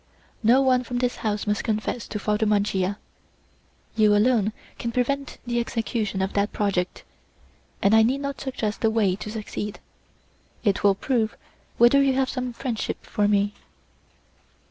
No 0.41 0.63
one 0.63 0.83
from 0.83 0.97
this 0.97 1.17
house 1.17 1.45
must 1.45 1.63
confess 1.63 2.07
to 2.07 2.17
Father 2.17 2.47
Mancia; 2.47 2.97
you 3.95 4.15
alone 4.15 4.51
can 4.79 4.91
prevent 4.91 5.37
the 5.45 5.59
execution 5.59 6.23
of 6.23 6.33
that 6.33 6.51
project, 6.51 7.03
and 7.83 7.95
I 7.95 8.01
need 8.01 8.21
not 8.21 8.41
suggest 8.41 8.81
the 8.81 8.89
way 8.89 9.15
to 9.17 9.29
succeed. 9.29 9.79
It 10.63 10.83
will 10.83 10.95
prove 10.95 11.37
whether 11.77 12.01
you 12.01 12.13
have 12.13 12.29
some 12.31 12.51
friendship 12.51 13.05
for 13.05 13.27
me." 13.27 13.53